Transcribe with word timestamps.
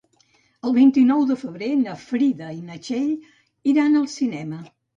El 0.69 0.73
vint-i-nou 0.77 1.21
de 1.31 1.37
febrer 1.41 1.69
na 1.83 1.95
Frida 2.05 2.49
i 2.55 2.59
na 2.73 2.81
Txell 2.89 3.15
iran 3.77 4.03
al 4.03 4.13
cinema. 4.19 4.67